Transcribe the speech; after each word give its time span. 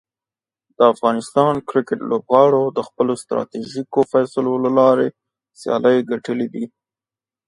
د 0.77 0.79
افغانستان 0.93 1.53
کرکټ 1.69 1.99
لوبغاړو 2.09 2.63
د 2.77 2.79
خپلو 2.87 3.13
ستراتیژیکو 3.23 3.99
فیصلو 4.11 4.53
له 4.65 4.71
لارې 4.79 5.07
سیالۍ 5.59 5.97
ګټلي 6.11 6.47
دي. 6.53 6.65